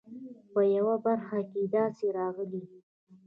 په 0.53 0.61
یوه 0.75 0.95
برخه 1.05 1.39
کې 1.49 1.59
یې 1.63 1.71
داسې 1.75 2.05
راغلي. 2.17 2.63